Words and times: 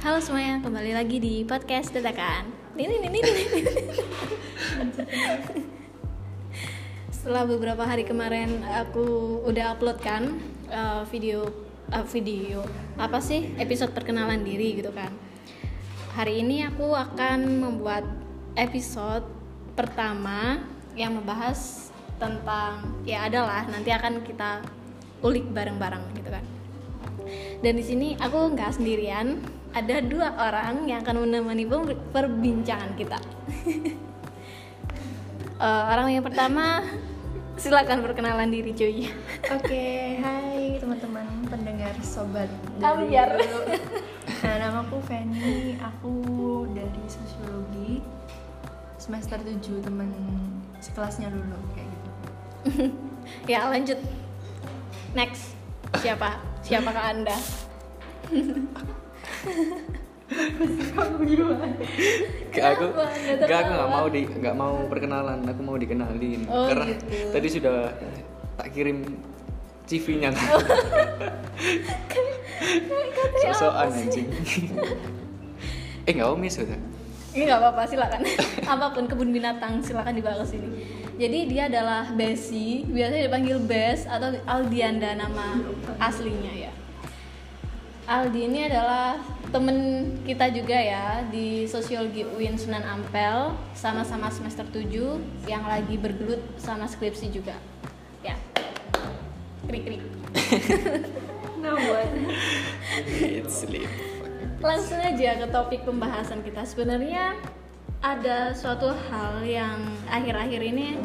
Halo 0.00 0.16
semuanya, 0.16 0.64
kembali 0.64 0.96
lagi 0.96 1.20
di 1.20 1.44
podcast 1.44 1.92
dadakan. 1.92 2.48
Ini 2.72 3.04
ini 3.04 3.20
ini. 3.20 3.20
Setelah 7.12 7.44
beberapa 7.44 7.84
hari 7.84 8.08
kemarin 8.08 8.64
aku 8.64 9.04
udah 9.44 9.76
upload 9.76 10.00
kan 10.00 10.40
uh, 10.72 11.04
video 11.04 11.44
uh, 11.92 12.00
video 12.08 12.64
apa 12.96 13.20
sih 13.20 13.52
episode 13.60 13.92
perkenalan 13.92 14.40
diri 14.40 14.80
gitu 14.80 14.88
kan. 14.88 15.12
Hari 16.16 16.48
ini 16.48 16.64
aku 16.64 16.96
akan 16.96 17.60
membuat 17.60 18.08
episode 18.56 19.28
pertama 19.76 20.64
yang 20.96 21.12
membahas 21.12 21.92
tentang 22.16 23.04
ya 23.04 23.28
adalah 23.28 23.68
nanti 23.68 23.92
akan 23.92 24.24
kita 24.24 24.64
ulik 25.20 25.44
bareng-bareng 25.52 26.16
gitu 26.16 26.32
kan. 26.32 26.44
Dan 27.60 27.76
di 27.76 27.84
sini 27.84 28.16
aku 28.16 28.56
nggak 28.56 28.80
sendirian, 28.80 29.59
ada 29.70 29.96
dua 30.02 30.34
orang 30.34 30.86
yang 30.90 31.02
akan 31.06 31.26
menemani 31.26 31.64
perbincangan 32.10 32.92
kita. 32.98 33.18
uh, 35.62 35.84
orang 35.94 36.10
yang 36.10 36.24
pertama 36.26 36.82
silakan 37.60 38.00
perkenalan 38.00 38.48
diri 38.50 38.72
cuy. 38.72 39.12
Oke, 39.52 39.86
hai 40.24 40.80
teman-teman 40.80 41.26
pendengar 41.46 41.92
sobat 42.00 42.48
Ambiar. 42.80 43.36
Nah, 44.40 44.56
nama 44.56 44.80
aku 44.80 44.96
Feni, 45.04 45.76
aku 45.76 46.24
dari 46.72 47.04
sosiologi 47.04 48.00
semester 48.96 49.36
7 49.36 49.84
teman 49.84 50.08
sekelasnya 50.80 51.28
dulu 51.28 51.60
kayak 51.76 51.88
gitu. 51.92 52.08
ya 53.44 53.68
lanjut. 53.68 54.00
Next. 55.12 55.52
Siapa? 56.00 56.40
Siapakah 56.64 57.04
Anda? 57.12 57.36
Gak 62.50 62.66
aku, 62.76 62.86
gak 63.46 63.58
aku 63.66 63.72
nggak 63.74 63.90
mau 63.90 64.06
di, 64.06 64.22
nggak 64.26 64.54
mau 64.54 64.74
perkenalan, 64.86 65.42
aku 65.42 65.60
mau 65.62 65.74
dikenalin. 65.74 66.46
Oh, 66.46 66.70
Karena 66.70 66.86
gitu. 66.94 67.34
tadi 67.34 67.48
sudah 67.50 67.76
tak 68.54 68.68
kirim 68.70 69.02
CV-nya. 69.90 70.30
Sosokan 73.42 73.90
anjing. 73.90 74.28
eh 76.06 76.12
nggak 76.14 76.30
omis 76.30 76.62
udah. 76.62 76.78
Ini 77.30 77.42
nggak 77.46 77.60
apa-apa, 77.62 77.82
silakan. 77.86 78.20
Apa 78.74 78.86
pun 78.90 79.06
kebun 79.06 79.30
binatang, 79.30 79.78
silakan 79.82 80.14
dibawa 80.18 80.42
ke 80.42 80.58
sini. 80.58 80.68
Jadi 81.20 81.38
dia 81.52 81.70
adalah 81.70 82.10
Besi, 82.16 82.82
biasanya 82.88 83.30
dipanggil 83.30 83.58
Bes 83.62 84.08
atau 84.08 84.34
Aldianda 84.48 85.14
nama 85.14 85.62
aslinya 86.02 86.70
ya. 86.70 86.72
Aldi 88.10 88.42
ini 88.42 88.66
adalah 88.66 89.22
temen 89.54 90.10
kita 90.26 90.50
juga 90.50 90.74
ya 90.74 91.22
di 91.30 91.62
Sosiologi 91.70 92.26
UIN 92.26 92.58
Sunan 92.58 92.82
Ampel, 92.82 93.54
sama-sama 93.70 94.26
semester 94.34 94.66
7 94.66 95.46
yang 95.46 95.62
lagi 95.62 95.94
bergelut 95.94 96.42
sama 96.58 96.90
skripsi 96.90 97.30
juga. 97.30 97.54
Ya. 98.26 98.34
Krik-krik. 99.70 100.02
No 101.60 101.76
what? 101.76 102.08
It's 103.20 103.62
sleep. 103.62 103.84
Langsung 104.64 104.96
aja 104.96 105.44
ke 105.44 105.46
topik 105.52 105.84
pembahasan 105.84 106.40
kita. 106.40 106.64
Sebenarnya 106.64 107.36
ada 108.00 108.56
suatu 108.56 108.96
hal 109.12 109.44
yang 109.44 109.76
akhir-akhir 110.08 110.60
ini 110.64 110.96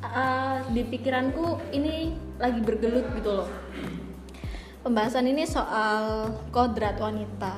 uh, 0.00 0.64
di 0.72 0.80
pikiranku 0.88 1.60
ini 1.76 2.16
lagi 2.40 2.64
bergelut 2.64 3.04
gitu 3.20 3.44
loh. 3.44 3.48
Pembahasan 4.80 5.28
ini 5.28 5.44
soal 5.44 6.32
kodrat 6.48 6.96
wanita. 6.96 7.52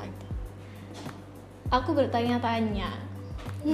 Aku 1.71 1.95
bertanya-tanya. 1.95 2.91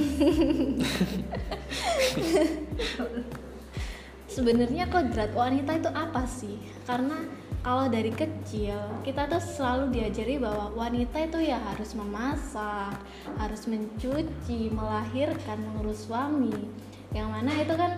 Sebenarnya 4.28 4.92
kodrat 4.92 5.32
wanita 5.32 5.80
itu 5.80 5.88
apa 5.88 6.28
sih? 6.28 6.60
Karena 6.84 7.24
kalau 7.64 7.88
dari 7.88 8.12
kecil 8.12 8.76
kita 9.00 9.24
tuh 9.32 9.40
selalu 9.40 9.96
diajari 9.96 10.36
bahwa 10.36 10.68
wanita 10.76 11.16
itu 11.16 11.48
ya 11.48 11.56
harus 11.72 11.96
memasak, 11.96 13.00
harus 13.40 13.64
mencuci, 13.64 14.68
melahirkan, 14.76 15.56
mengurus 15.72 16.04
suami. 16.04 16.52
Yang 17.16 17.28
mana 17.32 17.56
itu 17.56 17.72
kan 17.80 17.96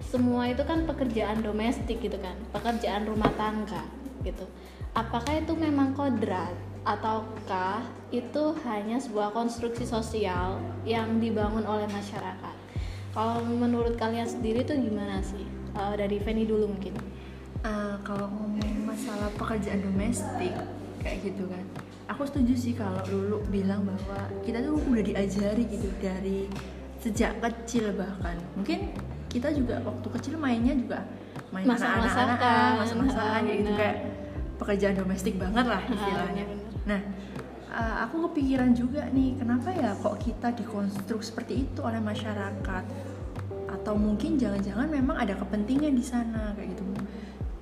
semua 0.00 0.48
itu 0.48 0.64
kan 0.64 0.88
pekerjaan 0.88 1.44
domestik 1.44 2.00
gitu 2.00 2.16
kan, 2.16 2.40
pekerjaan 2.56 3.04
rumah 3.04 3.28
tangga 3.36 4.00
gitu. 4.22 4.46
Apakah 4.92 5.38
itu 5.38 5.52
memang 5.54 5.92
kodrat 5.92 6.52
ataukah 6.82 7.82
itu 8.10 8.54
hanya 8.66 8.98
sebuah 8.98 9.30
konstruksi 9.30 9.86
sosial 9.86 10.58
yang 10.82 11.18
dibangun 11.18 11.62
oleh 11.62 11.86
masyarakat? 11.88 12.56
Kalau 13.12 13.44
menurut 13.44 13.94
kalian 13.94 14.24
sendiri 14.24 14.64
tuh 14.64 14.76
gimana 14.76 15.20
sih? 15.20 15.44
Eh, 15.72 15.94
dari 15.96 16.16
Feni 16.18 16.44
dulu 16.44 16.68
mungkin. 16.68 16.96
Eh, 17.62 17.96
kalau 18.02 18.26
ngomong 18.26 18.82
masalah 18.82 19.30
pekerjaan 19.38 19.80
domestik 19.80 20.50
kayak 20.98 21.18
gitu 21.22 21.46
kan 21.46 21.62
aku 22.06 22.26
setuju 22.26 22.54
sih 22.54 22.74
kalau 22.74 22.98
dulu 23.02 23.42
bilang 23.48 23.82
bahwa 23.82 24.18
kita 24.42 24.60
tuh 24.60 24.78
udah 24.78 25.02
diajari 25.02 25.64
gitu 25.66 25.88
dari 25.98 26.46
sejak 26.98 27.38
kecil 27.38 27.90
bahkan 27.94 28.36
mungkin 28.54 28.90
kita 29.26 29.50
juga 29.50 29.80
waktu 29.82 30.06
kecil 30.18 30.34
mainnya 30.36 30.74
juga 30.76 31.02
main 31.50 31.64
masak-masakan 31.64 32.36
Ah, 32.38 33.40
kayak 33.42 33.46
gitu 33.46 33.70
benar. 33.70 33.78
kayak 33.78 33.96
pekerjaan 34.62 34.94
domestik 34.96 35.34
banget 35.36 35.66
lah 35.66 35.80
Ah, 35.80 35.90
istilahnya 35.90 36.44
benar-benar. 36.44 36.82
nah 36.84 37.00
eh, 37.72 37.94
aku 38.00 38.16
kepikiran 38.26 38.70
juga 38.72 39.02
nih 39.08 39.34
kenapa 39.34 39.68
ya 39.72 39.90
kok 39.94 40.16
kita 40.18 40.48
dikonstruk 40.52 41.20
seperti 41.20 41.64
itu 41.64 41.80
oleh 41.80 41.98
masyarakat 41.98 42.84
atau 43.68 43.94
mungkin 43.96 44.36
jangan-jangan 44.36 44.86
memang 44.86 45.16
ada 45.16 45.34
kepentingan 45.34 45.92
di 45.92 46.04
sana 46.04 46.54
kayak 46.54 46.70
gitu 46.70 46.84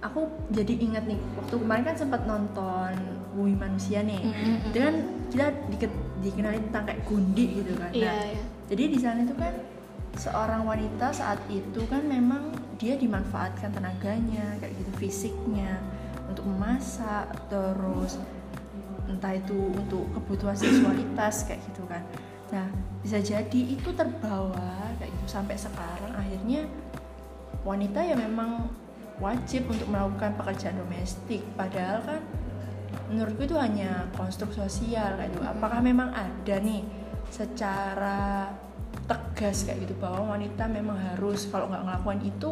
aku 0.01 0.21
jadi 0.51 0.75
ingat 0.79 1.05
nih 1.07 1.21
waktu 1.35 1.55
kemarin 1.57 1.85
kan 1.85 1.97
sempat 1.97 2.23
nonton 2.25 2.93
Bumi 3.31 3.55
Manusia 3.55 4.03
nih 4.03 4.21
Mm, 4.21 4.33
mm, 4.33 4.43
mm. 4.43 4.67
itu 4.67 4.79
kan 4.79 4.95
kita 5.31 5.47
dike- 5.71 6.01
dikenalin 6.21 6.63
tentang 6.67 6.85
kayak 6.85 7.01
gundi 7.05 7.47
gitu 7.55 7.73
kan 7.75 7.91
Iya, 7.91 8.11
Nah, 8.11 8.25
iya. 8.27 8.43
jadi 8.67 8.83
di 8.87 8.99
sana 8.99 9.19
itu 9.23 9.35
kan 9.35 9.55
seorang 10.13 10.63
wanita 10.65 11.07
saat 11.11 11.39
itu 11.49 11.81
kan 11.87 12.03
memang 12.03 12.51
dia 12.77 12.97
dimanfaatkan 12.97 13.71
tenaganya 13.71 14.59
kayak 14.59 14.75
gitu 14.75 14.91
fisiknya 14.99 15.79
untuk 16.31 16.47
memasak 16.47 17.27
terus 17.51 18.17
entah 19.11 19.35
itu 19.35 19.75
untuk 19.75 20.07
kebutuhan 20.15 20.55
seksualitas 20.55 21.45
kayak 21.51 21.61
gitu 21.67 21.83
kan. 21.91 22.03
Nah 22.55 22.67
bisa 23.03 23.19
jadi 23.19 23.61
itu 23.75 23.91
terbawa 23.91 24.95
kayak 25.03 25.11
gitu 25.11 25.27
sampai 25.27 25.59
sekarang 25.59 26.15
akhirnya 26.15 26.67
wanita 27.67 28.01
ya 28.01 28.15
memang 28.17 28.71
wajib 29.21 29.69
untuk 29.69 29.91
melakukan 29.91 30.39
pekerjaan 30.39 30.79
domestik. 30.79 31.43
Padahal 31.59 32.01
kan 32.07 32.23
menurutku 33.11 33.47
itu 33.47 33.59
hanya 33.59 34.07
konstruk 34.15 34.55
sosial 34.55 35.19
kayak 35.19 35.31
gitu. 35.35 35.43
Apakah 35.45 35.83
memang 35.83 36.15
ada 36.15 36.57
nih 36.63 36.87
secara 37.31 38.51
tegas 39.07 39.67
kayak 39.67 39.87
gitu 39.87 39.95
bahwa 39.99 40.35
wanita 40.39 40.67
memang 40.71 40.99
harus 40.99 41.47
kalau 41.51 41.67
nggak 41.71 41.83
ngelakuin 41.87 42.23
itu 42.27 42.51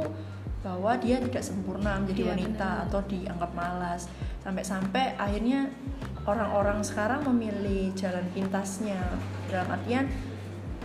bahwa 0.59 0.99
dia 0.99 1.19
tidak 1.19 1.41
sempurna 1.41 2.03
menjadi 2.03 2.23
Iya, 2.23 2.31
wanita 2.35 2.69
benar. 2.69 2.85
atau 2.91 3.01
dianggap 3.07 3.51
malas 3.55 4.03
sampai-sampai 4.43 5.15
akhirnya 5.15 5.71
orang-orang 6.25 6.83
sekarang 6.83 7.23
memilih 7.25 7.95
jalan 7.95 8.27
pintasnya 8.33 8.99
dalam 9.47 9.71
artian 9.71 10.11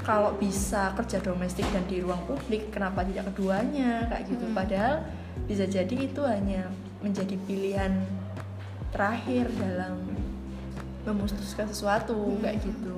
kalau 0.04 0.36
bisa 0.36 0.92
kerja 0.94 1.18
domestik 1.20 1.66
dan 1.72 1.84
di 1.88 2.00
ruang 2.00 2.22
publik 2.24 2.70
kenapa 2.70 3.02
tidak 3.02 3.34
keduanya 3.34 4.06
kayak 4.08 4.30
gitu 4.30 4.46
Hmm. 4.46 4.56
padahal 4.56 4.96
bisa 5.44 5.66
jadi 5.66 5.96
itu 6.06 6.22
hanya 6.22 6.70
menjadi 7.00 7.36
pilihan 7.44 8.04
terakhir 8.92 9.50
dalam 9.58 9.98
memutuskan 11.04 11.66
sesuatu 11.66 12.14
Hmm. 12.14 12.40
kayak 12.40 12.62
gitu 12.62 12.96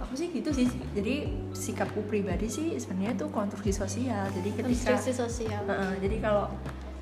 aku 0.00 0.14
sih 0.16 0.28
gitu 0.32 0.48
sih 0.54 0.68
jadi 0.96 1.28
sikapku 1.52 2.00
pribadi 2.08 2.48
sih 2.48 2.76
sebenarnya 2.80 3.18
itu 3.18 3.26
konstruksi 3.28 3.72
sosial 3.74 4.24
jadi 4.32 4.48
ketika 4.62 4.96
konstruksi 4.96 5.12
sosial. 5.12 5.62
Heeh, 5.68 5.92
jadi 6.00 6.16
kalau 6.24 6.48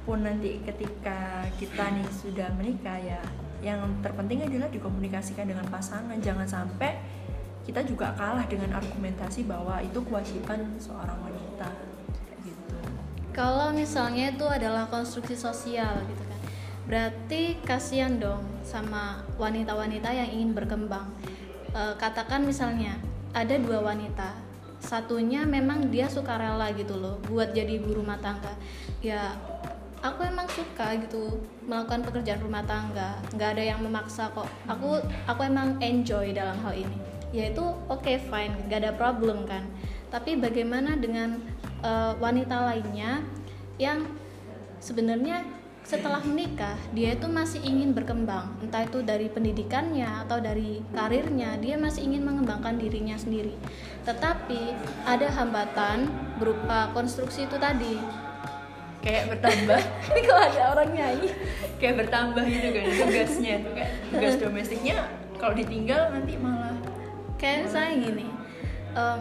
pun 0.02 0.26
nanti 0.26 0.58
ketika 0.64 1.46
kita 1.60 1.84
nih 1.92 2.08
sudah 2.10 2.48
menikah 2.56 2.98
ya 2.98 3.20
yang 3.60 3.84
terpenting 4.00 4.42
adalah 4.42 4.72
dikomunikasikan 4.72 5.44
dengan 5.44 5.68
pasangan 5.68 6.16
jangan 6.18 6.48
sampai 6.48 6.96
kita 7.68 7.84
juga 7.84 8.10
kalah 8.16 8.48
dengan 8.48 8.72
argumentasi 8.74 9.44
bahwa 9.44 9.78
itu 9.84 10.00
kewajiban 10.02 10.64
seorang 10.80 11.14
wanita 11.20 11.68
gitu 12.42 12.74
Kalau 13.36 13.70
misalnya 13.70 14.32
itu 14.32 14.42
adalah 14.48 14.88
konstruksi 14.88 15.36
sosial 15.38 16.02
gitu 16.08 16.22
kan. 16.24 16.40
Berarti 16.90 17.60
kasihan 17.62 18.18
dong 18.18 18.42
sama 18.66 19.22
wanita-wanita 19.38 20.10
yang 20.10 20.28
ingin 20.34 20.50
berkembang. 20.50 21.06
Eh, 21.70 21.94
katakan 22.02 22.42
misalnya 22.42 22.98
ada 23.30 23.54
dua 23.54 23.78
wanita, 23.78 24.34
satunya 24.82 25.46
memang 25.46 25.86
dia 25.86 26.10
suka 26.10 26.34
rela 26.34 26.66
gitu 26.74 26.98
loh 26.98 27.22
buat 27.30 27.54
jadi 27.54 27.78
ibu 27.78 27.94
rumah 27.94 28.18
tangga. 28.18 28.50
Ya 28.98 29.38
aku 30.02 30.26
emang 30.26 30.50
suka 30.50 30.98
gitu 30.98 31.38
melakukan 31.62 32.02
pekerjaan 32.02 32.42
rumah 32.42 32.66
tangga. 32.66 33.22
Nggak 33.30 33.54
ada 33.54 33.62
yang 33.62 33.80
memaksa 33.86 34.34
kok. 34.34 34.50
Aku 34.66 34.98
aku 35.30 35.40
emang 35.46 35.78
enjoy 35.78 36.34
dalam 36.34 36.58
hal 36.66 36.74
ini. 36.74 36.98
Yaitu 37.30 37.62
oke 37.62 38.02
okay, 38.02 38.18
fine. 38.18 38.50
Nggak 38.66 38.90
ada 38.90 38.92
problem 38.98 39.46
kan. 39.46 39.62
Tapi 40.10 40.42
bagaimana 40.42 40.98
dengan 40.98 41.38
uh, 41.86 42.18
wanita 42.18 42.66
lainnya 42.66 43.22
yang 43.78 44.10
sebenarnya 44.82 45.46
setelah 45.84 46.22
menikah 46.22 46.78
dia 46.94 47.18
itu 47.18 47.26
masih 47.26 47.60
ingin 47.66 47.90
berkembang. 47.96 48.54
Entah 48.62 48.86
itu 48.86 49.02
dari 49.02 49.26
pendidikannya 49.26 50.26
atau 50.26 50.38
dari 50.38 50.84
karirnya 50.94 51.58
dia 51.58 51.74
masih 51.80 52.06
ingin 52.06 52.22
mengembangkan 52.22 52.78
dirinya 52.78 53.18
sendiri. 53.18 53.56
Tetapi 54.06 54.76
ada 55.08 55.28
hambatan 55.34 56.06
berupa 56.38 56.94
konstruksi 56.94 57.44
itu 57.50 57.56
tadi. 57.58 57.98
Kayak 59.00 59.36
bertambah. 59.36 59.80
Ini 60.12 60.20
kalau 60.28 60.42
ada 60.44 60.62
orang 60.76 60.90
nyanyi? 60.92 61.30
Kayak 61.80 62.06
bertambah 62.06 62.44
gitu 62.44 62.68
kan 62.76 62.84
tugasnya 62.92 63.52
itu 63.64 63.70
kayak 63.72 63.90
tugas 64.12 64.34
domestiknya 64.36 64.96
kalau 65.40 65.56
ditinggal 65.56 66.12
nanti 66.12 66.36
malah 66.36 66.76
kayak 67.40 67.64
misalnya 67.64 67.94
gini 67.96 68.26
um, 68.92 69.20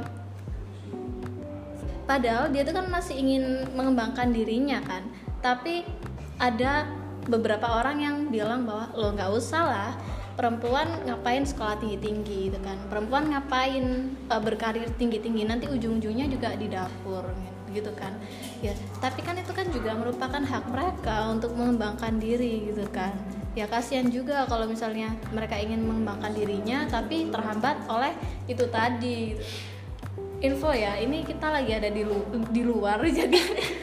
padahal 2.03 2.51
dia 2.51 2.67
tuh 2.67 2.75
kan 2.75 2.91
masih 2.91 3.15
ingin 3.15 3.63
mengembangkan 3.77 4.33
dirinya 4.33 4.83
kan. 4.83 5.05
Tapi 5.39 5.87
ada 6.39 6.87
beberapa 7.27 7.67
orang 7.67 7.97
yang 8.01 8.15
bilang 8.31 8.65
bahwa 8.65 8.89
lo 8.95 9.13
nggak 9.13 9.31
usah 9.35 9.63
lah 9.67 9.91
perempuan 10.39 10.87
ngapain 11.03 11.43
sekolah 11.43 11.75
tinggi 11.83 11.99
tinggi 11.99 12.39
gitu 12.47 12.59
kan. 12.63 12.79
Perempuan 12.87 13.27
ngapain 13.27 14.15
uh, 14.31 14.39
berkarir 14.39 14.87
tinggi 14.95 15.19
tinggi 15.19 15.43
nanti 15.43 15.67
ujung 15.67 15.99
ujungnya 15.99 16.31
juga 16.31 16.55
di 16.55 16.71
dapur 16.71 17.27
gitu 17.69 17.91
kan. 17.93 18.15
Ya 18.63 18.71
tapi 19.03 19.19
kan 19.21 19.35
itu 19.35 19.51
kan 19.51 19.67
juga 19.69 19.93
merupakan 19.99 20.39
hak 20.39 20.65
mereka 20.71 21.27
untuk 21.27 21.53
mengembangkan 21.59 22.17
diri 22.17 22.71
gitu 22.71 22.87
kan. 22.89 23.11
Ya 23.53 23.67
kasihan 23.67 24.07
juga 24.07 24.47
kalau 24.47 24.63
misalnya 24.71 25.11
mereka 25.35 25.59
ingin 25.59 25.83
mengembangkan 25.83 26.31
dirinya 26.31 26.87
tapi 26.87 27.27
terhambat 27.27 27.83
oleh 27.91 28.15
itu 28.47 28.63
tadi 28.71 29.35
gitu 29.35 29.78
info 30.39 30.71
ya 30.71 30.95
ini 30.95 31.27
kita 31.27 31.51
lagi 31.51 31.75
ada 31.75 31.91
di 31.91 32.07
lu 32.07 32.23
di 32.51 32.63
luar 32.63 33.03
jadi 33.19 33.39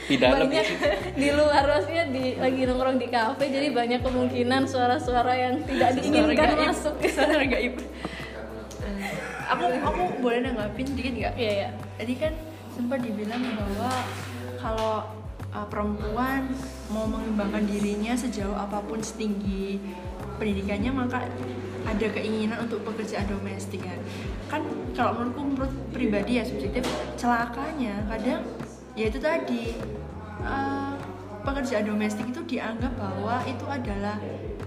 di 0.09 0.17
dalam 0.17 0.49
banyak 0.49 0.67
di 1.21 1.29
luar 1.33 1.63
maksudnya 1.69 2.05
di 2.09 2.25
lagi 2.41 2.61
nongkrong 2.65 2.97
di 2.97 3.09
kafe 3.13 3.45
jadi 3.53 3.69
banyak 3.77 4.01
kemungkinan 4.01 4.65
suara-suara 4.65 5.33
yang 5.37 5.55
tidak 5.69 6.01
diinginkan 6.01 6.57
gaib. 6.57 6.65
masuk. 6.73 6.95
Suara 7.17 7.45
gaib. 7.45 7.75
Aku 9.47 9.65
aku 9.69 10.03
boleh 10.19 10.43
nanggapin 10.43 10.87
dikit 10.97 11.15
nggak? 11.15 11.35
Iya 11.39 11.53
ya 11.53 11.69
tadi 12.01 12.15
kan 12.19 12.33
sempat 12.75 12.99
dibilang 13.05 13.41
bahwa 13.41 13.93
kalau 14.59 14.95
uh, 15.53 15.67
perempuan 15.69 16.51
mau 16.91 17.07
mengembangkan 17.07 17.65
dirinya 17.69 18.17
sejauh 18.17 18.57
apa 18.57 18.83
pun 18.83 18.99
setinggi 19.01 19.79
pendidikannya 20.37 20.93
maka 20.93 21.25
ada 21.87 22.07
keinginan 22.11 22.59
untuk 22.67 22.83
pekerjaan 22.83 23.27
domestik 23.31 23.87
kan 23.87 23.99
kan 24.51 24.63
kalau 24.93 25.17
menurutku 25.17 25.43
menurut 25.43 25.73
pribadi 25.95 26.43
ya 26.43 26.45
subjektif 26.45 26.83
celakanya 27.15 28.03
kadang 28.11 28.43
ya 28.99 29.07
itu 29.07 29.19
tadi 29.23 29.79
uh, 30.43 30.99
pekerjaan 31.47 31.87
domestik 31.87 32.27
itu 32.27 32.43
dianggap 32.59 32.91
bahwa 32.99 33.39
itu 33.47 33.67
adalah 33.71 34.19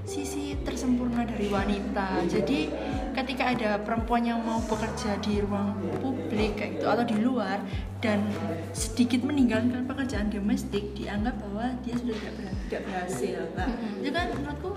sisi 0.07 0.55
tersempurna 0.63 1.27
dari 1.27 1.51
wanita. 1.51 2.23
Jadi 2.25 2.71
ketika 3.13 3.51
ada 3.51 3.69
perempuan 3.83 4.23
yang 4.23 4.39
mau 4.39 4.63
bekerja 4.63 5.19
di 5.19 5.43
ruang 5.43 5.75
publik 5.99 6.55
kayak 6.55 6.79
gitu 6.79 6.85
atau 6.87 7.03
di 7.03 7.17
luar 7.19 7.59
dan 7.99 8.23
sedikit 8.71 9.27
meninggalkan 9.27 9.83
pekerjaan 9.83 10.31
domestik 10.31 10.95
dianggap 10.95 11.35
bahwa 11.43 11.75
dia 11.83 11.99
sudah 11.99 12.15
tidak, 12.15 12.33
ber 12.39 12.45
tidak 12.69 12.81
berhasil 12.87 13.39
nah, 13.59 13.69
itu 13.99 14.09
kan 14.15 14.27
menurutku 14.31 14.71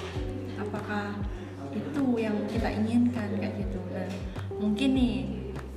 apakah 0.59 1.07
itu 1.73 2.03
yang 2.17 2.37
kita 2.47 2.69
inginkan 2.71 3.29
kayak 3.37 3.55
gitu. 3.59 3.79
Nah 3.91 4.09
mungkin 4.57 4.89
nih 4.93 5.15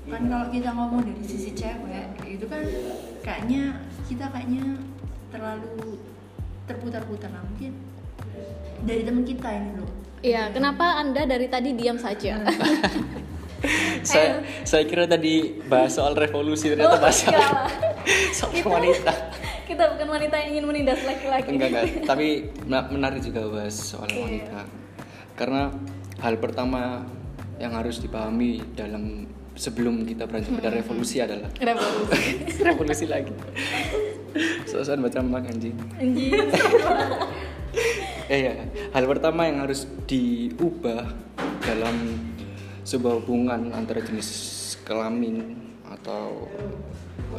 kan 0.05 0.21
kalau 0.25 0.47
kita 0.49 0.69
ngomong 0.69 1.01
dari 1.01 1.23
sisi 1.23 1.51
cewek 1.51 2.05
itu 2.23 2.45
kan 2.45 2.61
kayaknya 3.19 3.81
kita 4.05 4.29
kayaknya 4.29 4.77
terlalu 5.33 5.97
terputar-putar 6.65 7.29
nah, 7.29 7.41
mungkin 7.41 7.73
dari 8.81 9.01
teman 9.01 9.23
kita 9.23 9.49
ini 9.49 9.71
loh. 9.75 9.89
Iya, 10.21 10.49
kenapa 10.49 10.97
anda 10.97 11.21
dari 11.23 11.45
tadi 11.45 11.73
diam 11.73 11.97
saja? 11.97 12.41
saya 14.05 14.41
saya 14.61 14.83
kira 14.85 15.05
tadi 15.05 15.57
bahas 15.65 15.97
soal 15.97 16.13
revolusi 16.13 16.69
ternyata 16.69 16.97
Oh, 16.97 17.01
bahas 17.01 17.17
soal, 17.17 17.41
soal 18.37 18.51
Kita- 18.53 18.69
wanita. 18.69 19.13
kita 19.65 19.83
bukan 19.97 20.07
wanita 20.11 20.35
yang 20.37 20.49
ingin 20.53 20.65
menindas 20.65 21.01
laki-laki. 21.01 21.49
enggak 21.49 21.69
enggak. 21.73 21.85
Tapi 22.05 22.27
mena- 22.61 22.89
menarik 22.89 23.21
juga 23.21 23.41
bahas 23.49 23.73
soal 23.73 24.05
Iya. 24.05 24.21
wanita 24.21 24.59
karena 25.35 25.71
hal 26.19 26.39
pertama 26.39 27.03
yang 27.59 27.75
harus 27.75 27.99
dipahami 27.99 28.63
dalam 28.75 29.27
sebelum 29.55 30.03
kita 30.03 30.27
beranjak 30.27 30.51
pada 30.51 30.67
revolusi 30.71 31.23
adalah 31.23 31.47
Revolusi. 31.55 32.43
revolusi 32.67 33.05
lagi 33.07 33.31
soal 34.67 34.99
baca 34.99 35.23
mak 35.23 35.47
anjing 35.47 35.75
Anjing. 35.95 36.35
eh 38.27 38.39
ya 38.51 38.53
hal 38.91 39.05
pertama 39.07 39.47
yang 39.47 39.63
harus 39.63 39.87
diubah 40.07 41.07
dalam 41.63 41.95
sebuah 42.83 43.23
hubungan 43.23 43.71
antara 43.71 44.03
jenis 44.03 44.27
kelamin 44.83 45.55
atau 45.87 46.51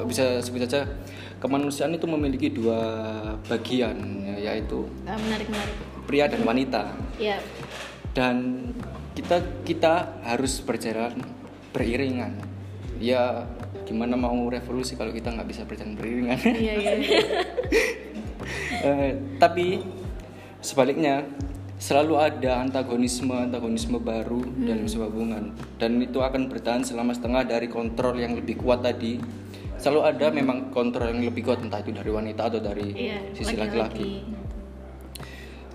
bisa 0.09 0.41
sebut 0.41 0.65
saja 0.65 0.89
kemanusiaan 1.37 1.93
itu 1.93 2.09
memiliki 2.09 2.49
dua 2.49 2.81
bagian 3.45 3.97
ya, 4.25 4.53
yaitu 4.53 4.89
Ah, 5.05 5.21
menarik 5.21 5.47
menarik. 5.53 5.77
Pria 6.07 6.27
dan 6.27 6.43
wanita 6.43 6.95
Ya. 7.19 7.37
dan 8.15 8.71
kita 9.13 9.37
kita 9.63 10.23
harus 10.23 10.61
berjalan 10.61 11.19
beriringan 11.71 12.39
ya 12.97 13.45
gimana 13.85 14.15
mau 14.15 14.35
revolusi 14.47 14.95
kalau 14.95 15.11
kita 15.11 15.31
nggak 15.31 15.47
bisa 15.47 15.63
berjalan 15.63 15.95
beriringan 15.95 16.39
Iya 16.43 16.75
iya. 16.75 16.93
Eh, 18.79 19.11
tapi 19.43 19.83
sebaliknya 20.61 21.27
selalu 21.77 22.15
ada 22.17 22.63
antagonisme 22.63 23.35
antagonisme 23.35 23.99
baru 23.99 24.39
dalam 24.57 24.87
sebuah 24.87 25.11
hubungan 25.11 25.45
dan 25.77 25.99
itu 25.99 26.23
akan 26.23 26.47
bertahan 26.47 26.87
selama 26.87 27.11
setengah 27.11 27.43
dari 27.45 27.67
kontrol 27.67 28.15
yang 28.15 28.33
lebih 28.33 28.57
kuat 28.57 28.81
tadi 28.81 29.19
selalu 29.77 30.01
ada 30.07 30.27
memang 30.31 30.71
kontrol 30.71 31.11
yang 31.11 31.21
lebih 31.21 31.43
kuat 31.43 31.61
entah 31.61 31.83
itu 31.83 31.91
dari 31.91 32.09
wanita 32.09 32.47
atau 32.47 32.61
dari 32.63 32.87
Iya. 32.95 33.19
sisi 33.35 33.55
laki-laki. 33.59 34.23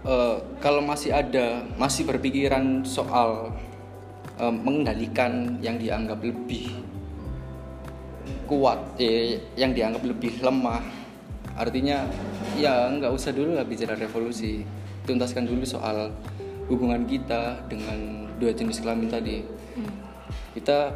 Eh, 0.01 0.37
kalau 0.57 0.81
masih 0.81 1.13
ada 1.13 1.61
masih 1.77 2.09
berpikiran 2.09 2.81
soal 2.81 3.53
eh, 4.41 4.49
mengendalikan 4.49 5.61
yang 5.61 5.77
dianggap 5.77 6.25
lebih 6.25 6.73
kuat 8.49 8.81
eh, 8.97 9.45
yang 9.53 9.77
dianggap 9.77 10.01
lebih 10.01 10.41
lemah 10.41 10.81
artinya 11.53 12.09
ya 12.57 12.89
nggak 12.89 13.13
usah 13.13 13.29
dulu 13.29 13.53
lah 13.53 13.61
bicara 13.61 13.93
revolusi 13.93 14.65
tuntaskan 15.05 15.45
dulu 15.45 15.61
soal 15.69 16.09
hubungan 16.65 17.05
kita 17.05 17.61
dengan 17.69 18.25
dua 18.41 18.57
jenis 18.57 18.81
kelamin 18.81 19.05
tadi 19.05 19.37
Hmm. 19.71 19.87
kita 20.51 20.91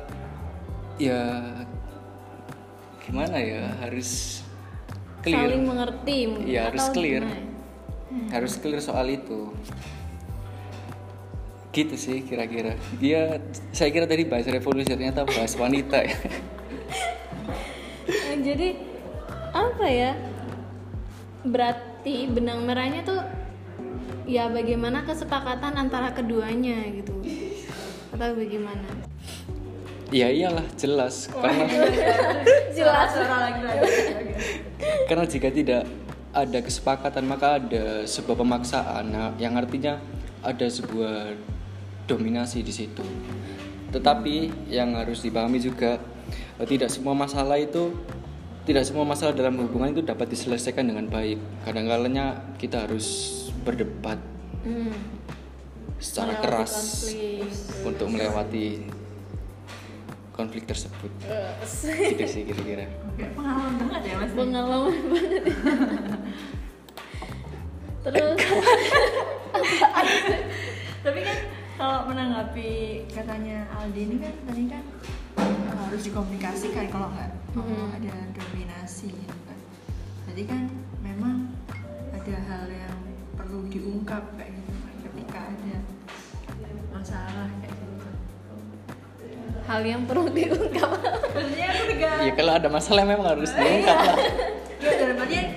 ya 0.99 1.45
gimana 3.07 3.39
ya 3.39 3.71
harus 3.85 4.41
clear 5.23 5.47
Saling 5.47 5.63
mengerti. 5.63 6.17
Iya, 6.43 6.67
harus 6.67 6.85
clear. 6.91 7.23
gimana? 7.23 7.54
Harus 8.31 8.55
clear 8.57 8.79
soal 8.79 9.07
itu 9.07 9.51
gitu 11.75 11.95
sih 11.99 12.23
kira-kira 12.23 12.79
dia 12.97 13.43
saya 13.75 13.91
kira 13.91 14.07
tadi 14.07 14.23
bahas 14.23 14.47
revolusi 14.47 14.87
ternyata 14.87 15.27
bahas 15.27 15.53
wanita 15.55 15.99
ya 16.03 16.17
Nah, 18.05 18.37
jadi 18.37 18.77
apa 19.49 19.85
ya? 19.89 20.13
Berarti 21.41 22.29
benang 22.29 22.61
merahnya 22.69 23.01
tuh 23.01 23.17
ya 24.29 24.45
bagaimana 24.45 25.01
kesepakatan 25.09 25.73
antara 25.73 26.13
keduanya 26.13 26.85
gitu. 26.93 27.17
Atau 28.13 28.37
bagaimana? 28.37 28.85
ya 30.13 30.29
iyalah 30.29 30.61
jelas 30.77 31.27
karena 31.33 31.65
Jelas. 32.77 33.09
lagi 33.17 33.61
lagi 33.65 33.89
karena 35.09 35.25
jika 35.25 35.49
tidak 35.49 35.83
ada 36.35 36.59
kesepakatan 36.59 37.23
maka 37.23 37.57
ada 37.57 38.03
sebuah 38.03 38.37
pemaksaan. 38.37 39.03
Nah, 39.07 39.31
yang 39.39 39.55
artinya 39.55 39.95
ada 40.43 40.67
sebuah 40.67 41.31
dominasi 42.05 42.59
di 42.59 42.69
situ. 42.69 43.01
Tetapi 43.89 44.67
yang 44.67 44.93
harus 44.93 45.23
dipahami 45.23 45.57
juga 45.57 45.95
eh, 46.59 46.67
tidak 46.67 46.91
semua 46.91 47.15
masalah 47.15 47.55
itu 47.55 47.95
tidak 48.65 48.83
semua 48.83 49.05
masalah 49.05 49.31
dalam 49.31 49.55
hubungan 49.57 49.93
itu 49.93 50.01
dapat 50.01 50.27
diselesaikan 50.27 50.83
dengan 50.83 51.07
baik. 51.07 51.39
Kadang-kadangnya 51.63 52.27
kita 52.57 52.83
harus 52.83 53.07
berdebat 53.61 54.19
Hmm. 54.61 54.89
secara 55.95 56.33
Melewati 56.33 56.43
keras 56.43 56.73
konflik. 56.73 57.41
untuk 57.85 58.07
melewati 58.09 58.67
konflik 60.31 60.65
tersebut. 60.65 61.11
Eh, 61.23 61.53
gitu 62.11 62.25
sih 62.25 62.41
kira-kira. 62.43 62.89
Pengalaman 63.31 63.73
banget 63.79 64.01
ya 64.03 64.13
mas? 64.17 64.31
Pengalaman 64.33 64.95
banget 65.07 65.43
menanggapi 72.55 73.11
katanya 73.11 73.67
Aldi 73.75 74.01
ini 74.07 74.15
kan 74.23 74.33
tadi 74.47 74.63
kan 74.71 74.83
harus 75.75 76.01
dikomunikasikan 76.07 76.87
kalau 76.87 77.11
nggak 77.11 77.29
Mm-mm. 77.51 77.91
ada 77.91 78.15
dominasi 78.31 79.11
gitu 79.11 79.37
kan. 79.43 79.59
Jadi 80.31 80.41
kan 80.47 80.63
memang 81.03 81.51
ada 82.15 82.35
hal 82.47 82.65
yang 82.71 82.95
perlu 83.35 83.67
diungkap 83.67 84.23
kayak 84.39 84.55
gitu 84.55 84.71
kan 84.71 84.95
ketika 85.03 85.39
ada 85.51 85.75
masalah 86.95 87.47
kayak 87.59 87.75
gitu 87.75 88.07
hal 89.67 89.81
yang 89.83 90.01
perlu 90.07 90.25
diungkap. 90.31 90.89
Maksudnya 91.35 91.69
ya 92.23 92.31
kalau 92.39 92.53
ada 92.55 92.69
masalah 92.71 93.03
memang 93.03 93.27
harus 93.35 93.51
diungkap 93.51 93.97
lah. 93.99 94.17
Ya 94.79 94.91
dalam 94.95 95.17
artian 95.19 95.47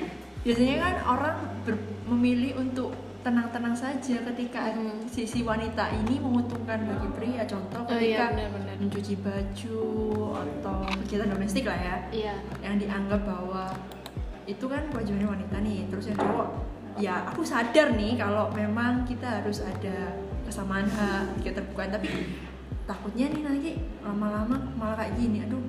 biasanya 0.42 0.76
kan 0.82 0.94
orang 1.06 1.36
ber- 1.62 1.86
memilih 2.10 2.58
untuk 2.58 2.90
tenang-tenang 3.18 3.74
saja 3.74 4.16
ketika 4.22 4.72
Hmm. 4.72 5.02
sisi 5.04 5.42
wanita 5.42 5.90
ini 5.92 6.16
menguntungkan 6.18 6.86
bagi 6.86 7.08
pria. 7.12 7.42
Contoh 7.44 7.82
Oh 7.82 7.98
iya, 7.98 7.98
ketika 7.98 8.24
benar-benar. 8.32 8.74
mencuci 8.78 9.14
baju 9.18 9.80
atau 10.38 10.76
kegiatan 11.02 11.28
domestik 11.28 11.64
lah 11.66 11.78
ya. 11.78 11.96
Iya. 12.08 12.34
Yang 12.62 12.74
dianggap 12.86 13.20
bahwa 13.26 13.64
itu 14.44 14.64
kan 14.64 14.82
kewajibannya 14.88 15.28
wanita 15.28 15.56
nih. 15.60 15.78
Terus 15.90 16.04
yang 16.08 16.18
cowok 16.18 16.48
ya 16.98 17.14
aku 17.26 17.42
sadar 17.42 17.94
nih 17.94 18.18
kalau 18.18 18.50
memang 18.50 19.06
kita 19.06 19.42
harus 19.42 19.62
ada 19.62 20.18
kesamaan 20.42 20.88
hak 20.88 21.46
keterbukaan 21.46 21.94
tapi 21.94 22.10
takutnya 22.84 23.30
nih 23.30 23.42
nanti 23.44 23.70
lama-lama 24.00 24.56
malah 24.74 24.96
kayak 24.96 25.14
gini. 25.14 25.44
Aduh 25.44 25.62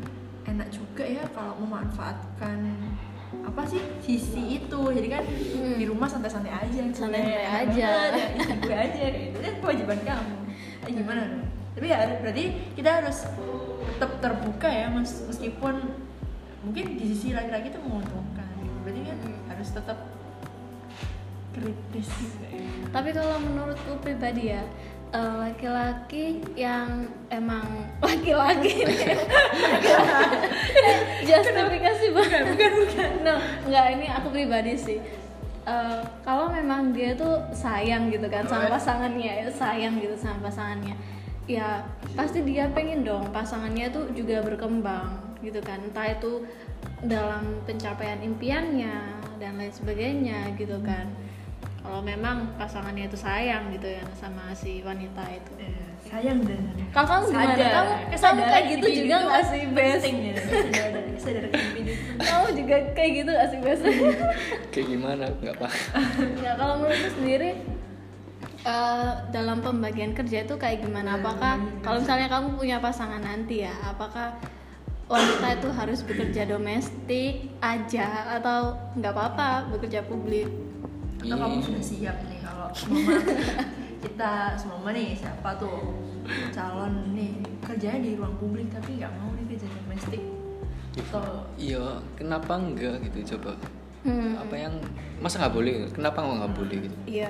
enak 0.48 0.70
juga 0.70 1.03
ya 1.03 1.22
kalau 1.34 1.53
memanfaatkan 1.60 2.65
apa 3.30 3.62
sih 3.66 3.82
sisi 4.02 4.58
itu 4.58 4.80
jadi 4.90 5.08
kan 5.20 5.24
Hmm. 5.26 5.78
di 5.78 5.86
rumah 5.86 6.10
santai-santai 6.10 6.50
aja 6.50 6.82
gue. 6.82 6.96
Santai-santai 6.98 7.46
aja. 7.46 7.90
ya, 8.10 8.56
gue 8.58 8.76
aja 8.76 9.04
gitu 9.06 9.38
kan 9.38 9.54
kewajiban 9.62 10.00
kamu 10.02 10.36
eh, 10.88 10.92
gimana 10.94 11.22
dong 11.30 11.46
tapi 11.78 11.86
ya 11.88 11.98
berarti 12.20 12.44
kita 12.74 12.90
harus 13.04 13.18
tetap 13.96 14.12
terbuka 14.20 14.68
ya 14.68 14.88
meskipun 14.92 15.76
mungkin 16.66 16.86
di 16.98 17.06
sisi 17.08 17.32
laki-laki 17.32 17.72
itu 17.72 17.80
menguntungkan 17.80 18.48
gitu. 18.60 18.76
berarti 18.84 19.02
kan 19.08 19.20
harus 19.48 19.70
tetap 19.72 19.98
kritis 21.56 22.08
gitu 22.20 22.38
ya. 22.46 22.62
tapi 22.94 23.10
kalau 23.16 23.38
menurutku 23.42 23.98
pribadi 24.02 24.54
ya 24.54 24.62
eh, 25.13 25.34
laki-laki 25.50 26.42
yang 26.54 27.10
emang 27.34 27.66
laki-laki. 28.06 28.86
Justifikasi 31.25 32.06
bukan 32.13 32.42
bukan 32.54 32.72
bukan. 32.86 33.10
No 33.25 33.36
nggak 33.70 33.86
ini 33.98 34.08
aku 34.10 34.28
pribadi 34.30 34.74
sih. 34.78 35.00
Eh, 35.66 36.01
kalau 36.25 36.50
memang 36.50 36.94
dia 36.94 37.13
tuh 37.13 37.42
sayang 37.54 38.10
gitu 38.10 38.25
kan 38.30 38.46
sama 38.50 38.70
pasangannya 38.70 39.46
ya 39.46 39.51
sayang 39.54 40.01
gitu 40.01 40.18
sama 40.18 40.50
pasangannya 40.50 40.98
ya 41.50 41.82
pasti 42.13 42.46
dia 42.46 42.70
pengen 42.70 43.01
dong 43.01 43.25
pasangannya 43.34 43.89
tuh 43.89 44.10
juga 44.13 44.42
berkembang 44.46 45.38
gitu 45.42 45.62
kan. 45.62 45.82
Entah 45.82 46.13
itu 46.13 46.46
dalam 47.04 47.63
pencapaian 47.63 48.20
impiannya 48.22 49.20
dan 49.39 49.56
lain 49.56 49.72
sebagainya 49.72 50.51
gitu 50.60 50.78
kan 50.84 51.08
kalau 51.80 52.04
memang 52.04 52.44
pasangannya 52.60 53.08
itu 53.08 53.16
sayang 53.16 53.72
gitu 53.72 53.88
ya 53.88 54.04
sama 54.12 54.52
si 54.52 54.84
wanita 54.84 55.24
itu. 55.32 55.52
Eh, 55.64 55.96
sayang 56.04 56.44
dan 56.44 56.60
kalau 56.92 57.08
kamu 57.08 57.24
gimana? 57.32 57.54
sadar. 57.56 57.72
kamu 57.72 57.90
kamu 57.90 58.12
Kesadaran 58.12 58.50
kayak 58.52 58.66
gitu 58.68 58.88
juga 59.04 59.16
nggak 59.24 59.44
sih? 59.48 59.62
bes 59.72 60.02
penting 60.04 60.16
ya. 60.20 60.36
Kamu 62.20 62.48
juga 62.56 62.76
kayak 62.96 63.12
gitu 63.24 63.30
nggak 63.32 63.48
sih 63.48 63.60
bes? 63.64 63.80
Kayak 64.76 64.88
gimana? 64.92 65.26
Nggak 65.40 65.58
paham. 65.60 65.82
Ya 66.40 66.52
kalau 66.60 66.74
menurutku 66.84 67.10
sendiri 67.16 67.50
eh, 68.64 69.12
dalam 69.32 69.58
pembagian 69.64 70.12
kerja 70.12 70.38
itu 70.44 70.56
kayak 70.60 70.84
gimana? 70.84 71.16
Apakah 71.16 71.64
kalau 71.80 72.04
misalnya 72.04 72.28
kamu 72.28 72.60
punya 72.60 72.78
pasangan 72.84 73.24
nanti 73.24 73.64
ya 73.64 73.74
apakah 73.88 74.36
wanita 75.10 75.48
itu 75.58 75.70
harus 75.74 76.00
bekerja 76.06 76.46
domestik 76.46 77.50
aja 77.66 78.38
atau 78.38 78.78
nggak 78.94 79.10
apa-apa 79.10 79.74
bekerja 79.74 80.06
publik 80.06 80.46
atau 81.20 81.28
Iya. 81.28 81.36
kamu 81.38 81.58
sudah 81.60 81.84
siap 81.84 82.18
nih 82.26 82.40
kalau 82.40 82.68
mama 82.88 83.12
kita 84.04 84.32
semua 84.56 84.90
nih 84.90 85.12
siapa 85.12 85.50
tuh 85.56 86.00
calon 86.50 86.94
nih 87.12 87.36
kerjanya 87.60 88.00
di 88.00 88.12
ruang 88.16 88.36
publik 88.36 88.68
tapi 88.70 88.96
nggak 88.96 89.12
mau 89.14 89.32
nih 89.34 89.46
kerja 89.46 89.68
domestik 89.70 90.24
atau 90.98 91.44
iya 91.56 91.86
kenapa 92.14 92.54
enggak 92.56 92.96
gitu 93.06 93.36
coba 93.36 93.54
Hmm. 94.00 94.32
apa 94.34 94.56
yang 94.56 94.72
masa 95.20 95.44
nggak 95.44 95.52
boleh 95.52 95.76
kenapa 95.92 96.24
nggak 96.24 96.56
boleh 96.56 96.78
gitu 96.82 96.98
Iya. 97.06 97.30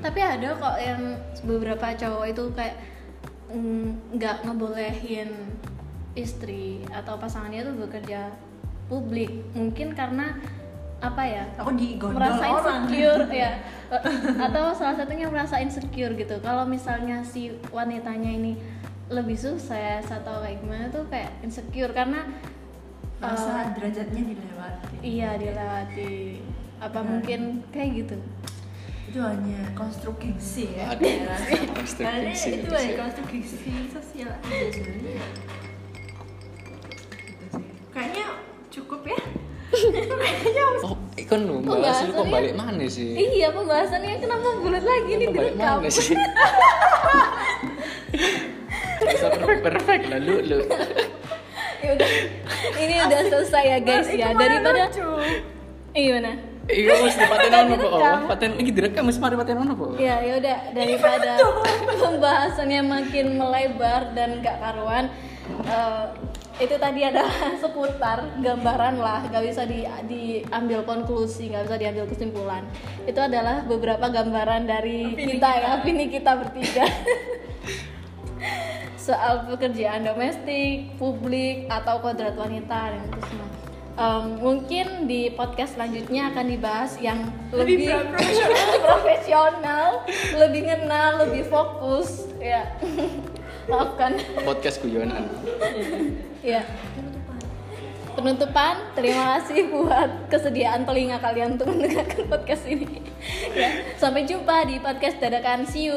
Tapi 0.00 0.16
ada 0.16 0.56
kok 0.56 0.76
yang 0.80 1.00
beberapa 1.44 1.92
cowok 1.92 2.24
itu 2.26 2.44
kayak 2.56 2.76
mm, 3.52 4.16
nggak 4.16 4.36
ngebolehin 4.40 5.28
istri 6.16 6.80
atau 6.88 7.20
pasangannya 7.20 7.60
tuh 7.62 7.76
bekerja 7.78 8.32
publik. 8.88 9.28
Mungkin 9.52 9.92
karena 9.92 10.40
apa 11.00 11.22
ya? 11.24 11.44
aku 11.56 11.72
digondol 11.76 12.20
merasa 12.20 12.44
orang. 12.44 12.84
insecure 12.86 13.24
ya. 13.44 13.52
Atau 14.36 14.64
salah 14.76 14.96
satunya 15.00 15.26
merasa 15.32 15.56
insecure 15.58 16.12
gitu. 16.14 16.36
Kalau 16.44 16.68
misalnya 16.68 17.24
si 17.24 17.56
wanitanya 17.72 18.30
ini 18.30 18.52
lebih 19.10 19.34
sukses 19.34 20.06
atau 20.06 20.44
kayak 20.44 20.62
gimana 20.62 20.86
tuh 20.92 21.02
kayak 21.10 21.34
insecure 21.42 21.90
karena 21.90 22.28
masa 23.18 23.52
uh, 23.52 23.64
derajatnya 23.76 24.22
dilewati. 24.32 24.94
iya 25.02 25.34
dilewati. 25.36 26.44
Apa 26.80 27.00
mungkin 27.02 27.64
kayak 27.74 28.06
gitu. 28.06 28.16
Itu 29.10 29.18
hanya 29.24 29.72
konstruksi 29.74 30.78
ya. 30.78 30.94
Karena 30.94 31.36
itu 31.80 32.00
hanya 32.04 32.32
sih. 32.36 32.94
konstruksi 32.94 33.90
sosial 33.90 34.30
aja 34.30 34.68
sebenarnya. 34.70 35.18
Gitu 35.18 35.60
kayaknya 37.90 38.26
cukup 38.70 39.02
ya. 39.04 39.20
Kayaknya 40.22 40.59
ikon 41.30 41.46
lu 41.46 41.56
bahas 41.62 42.02
lu 42.10 42.26
balik 42.26 42.58
mana 42.58 42.84
sih? 42.90 43.14
Iya 43.14 43.54
pembahasannya 43.54 44.18
kenapa 44.18 44.48
bulat 44.58 44.82
lagi 44.82 45.12
nih 45.14 45.28
direkam? 45.30 45.78
mana 45.78 45.86
sih? 45.86 46.18
Bisa 48.98 49.26
perfect 49.38 49.62
perfect 49.62 50.04
lah 50.10 50.18
lu 50.18 50.34
lu. 50.42 50.58
Ya 51.80 51.96
udah, 51.96 52.10
ini 52.76 52.94
udah 53.08 53.20
selesai 53.24 53.64
ya 53.64 53.78
guys 53.80 54.04
ya. 54.12 54.36
daripada 54.36 54.84
iya 55.96 56.10
mana? 56.20 56.32
iya 56.68 56.92
mesti 57.00 57.24
paten 57.24 57.50
ono 57.56 57.74
kok 57.80 58.00
paten 58.28 58.50
iki 58.60 58.70
direkam 58.76 59.08
mesti 59.08 59.16
mari 59.16 59.32
paten 59.40 59.64
ono 59.64 59.72
kok 59.72 59.96
Ya 59.96 60.20
ya 60.20 60.36
udah 60.44 60.58
daripada 60.76 61.40
pembahasannya 61.88 62.84
makin 62.84 63.26
melebar 63.40 64.12
dan 64.12 64.44
gak 64.44 64.60
karuan 64.60 65.08
eh, 65.64 66.04
itu 66.60 66.76
tadi 66.76 67.00
adalah 67.02 67.32
seputar 67.62 68.18
gambaran 68.44 69.00
lah 69.00 69.24
gak 69.32 69.44
bisa 69.48 69.64
di, 69.64 69.88
diambil 70.06 70.84
konklusi 70.84 71.48
gak 71.48 71.66
bisa 71.66 71.76
diambil 71.80 72.04
kesimpulan 72.04 72.62
itu 73.08 73.16
adalah 73.16 73.64
beberapa 73.64 74.06
gambaran 74.12 74.68
dari 74.68 75.16
kita 75.16 75.48
ya 75.48 75.66
opini 75.80 76.12
kita 76.12 76.36
bertiga 76.36 76.84
soal 79.10 79.48
pekerjaan 79.50 80.06
domestik, 80.06 80.94
publik 81.00 81.66
atau 81.66 81.98
kodrat 81.98 82.36
wanita 82.38 82.94
dan 82.94 83.02
itu 83.08 83.20
semua. 83.26 83.48
Em, 84.00 84.24
mungkin 84.38 84.86
di 85.10 85.34
podcast 85.34 85.74
selanjutnya 85.74 86.30
akan 86.30 86.46
dibahas 86.46 86.94
yang 87.02 87.26
lebih, 87.50 87.90
profesional, 88.86 90.06
lebih 90.38 90.62
ngena, 90.68 91.26
lebih 91.26 91.48
fokus, 91.50 92.30
ya 92.38 92.70
maafkan. 93.70 94.18
Podcast 94.42 94.82
guyonan. 94.82 95.30
Ya 96.42 96.66
penutupan 98.20 98.76
terima 98.92 99.38
kasih 99.38 99.70
buat 99.72 100.28
kesediaan 100.28 100.84
telinga 100.84 101.22
kalian 101.22 101.56
untuk 101.56 101.72
mendengarkan 101.72 102.26
podcast 102.28 102.66
ini. 102.68 103.00
Ya 103.56 103.70
sampai 103.96 104.26
jumpa 104.28 104.68
di 104.68 104.76
podcast 104.82 105.16
dadakan. 105.22 105.64
See 105.64 105.88
you. 105.88 105.96